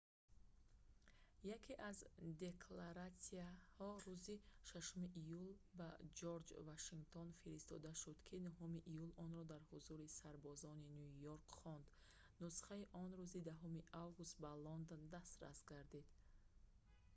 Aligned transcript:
яке 1.55 1.73
аз 1.89 1.97
декларатсияҳо 2.43 3.89
рӯзи 4.05 4.37
6 4.69 5.19
июл 5.23 5.49
ба 5.79 5.89
ҷорҷ 6.19 6.47
вашингтон 6.69 7.27
фиристода 7.41 7.91
шуд 8.01 8.17
ки 8.27 8.35
9 8.47 8.91
июл 8.93 9.11
онро 9.25 9.43
дар 9.51 9.61
ҳузури 9.71 10.13
сарбозони 10.19 10.87
ню 10.97 11.07
йорк 11.25 11.47
хонд 11.59 11.85
нусхаи 12.43 12.89
он 13.03 13.09
рӯзи 13.19 13.41
10 13.49 13.87
август 14.03 14.35
ба 14.43 14.51
лондон 14.65 15.01
дастрас 15.15 15.57
гардид 15.71 16.07